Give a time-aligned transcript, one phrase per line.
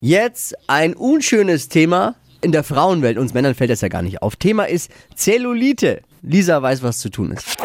[0.00, 3.18] Jetzt ein unschönes Thema in der Frauenwelt.
[3.18, 4.36] Uns Männern fällt das ja gar nicht auf.
[4.36, 6.02] Thema ist Zellulite.
[6.22, 7.56] Lisa weiß, was zu tun ist.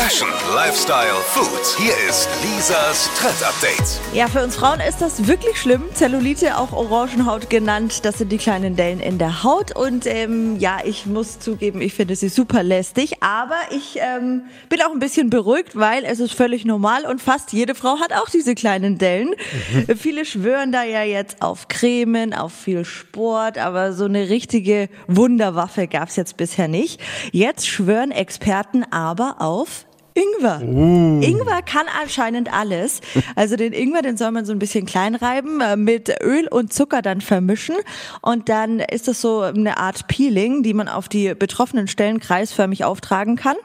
[0.00, 1.76] Fashion, Lifestyle, Food.
[1.76, 4.00] Hier ist Lisas Trend Update.
[4.14, 5.82] Ja, für uns Frauen ist das wirklich schlimm.
[5.92, 8.04] Zellulite, auch Orangenhaut genannt.
[8.04, 9.74] Das sind die kleinen Dellen in der Haut.
[9.74, 13.24] Und ähm, ja, ich muss zugeben, ich finde sie super lästig.
[13.24, 17.52] Aber ich ähm, bin auch ein bisschen beruhigt, weil es ist völlig normal und fast
[17.52, 19.34] jede Frau hat auch diese kleinen Dellen.
[19.72, 19.96] Mhm.
[19.96, 25.88] Viele schwören da ja jetzt auf Cremen, auf viel Sport, aber so eine richtige Wunderwaffe
[25.88, 27.00] gab es jetzt bisher nicht.
[27.32, 29.87] Jetzt schwören Experten aber auf
[30.18, 30.60] Ingwer.
[30.62, 31.20] Uh.
[31.22, 33.00] Ingwer kann anscheinend alles.
[33.36, 36.72] Also den Ingwer, den soll man so ein bisschen klein reiben, äh, mit Öl und
[36.72, 37.76] Zucker dann vermischen
[38.20, 42.84] und dann ist das so eine Art Peeling, die man auf die betroffenen Stellen kreisförmig
[42.84, 43.56] auftragen kann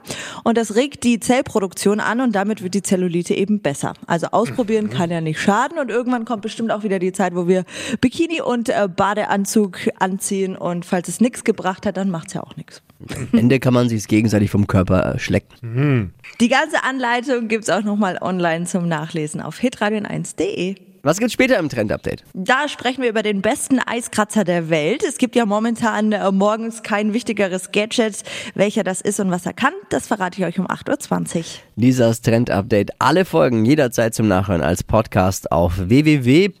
[0.44, 3.94] und das regt die Zellproduktion an und damit wird die Zellulite eben besser.
[4.06, 7.48] Also ausprobieren kann ja nicht schaden und irgendwann kommt bestimmt auch wieder die Zeit, wo
[7.48, 7.64] wir
[8.00, 12.56] Bikini und äh, Badeanzug anziehen und falls es nichts gebracht hat, dann macht's ja auch
[12.56, 12.82] nichts.
[13.32, 15.54] Am Ende kann man sich gegenseitig vom Körper äh, schlecken.
[15.62, 16.10] Mhm.
[16.40, 20.76] Die ganze Anleitung gibt's auch nochmal online zum Nachlesen auf hitradion1.de.
[21.04, 22.24] Was gibt's später im Trend-Update?
[22.32, 25.04] Da sprechen wir über den besten Eiskratzer der Welt.
[25.06, 28.22] Es gibt ja momentan äh, morgens kein wichtigeres Gadget.
[28.54, 31.44] Welcher das ist und was er kann, das verrate ich euch um 8.20 Uhr.
[31.76, 32.92] Lisas Trend-Update.
[33.00, 36.54] Alle Folgen jederzeit zum Nachhören als Podcast auf www.podu.de.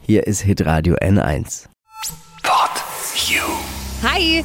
[0.00, 1.68] Hier ist Hitradio N1.
[4.00, 4.44] Hi.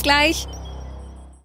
[0.00, 0.46] gleich.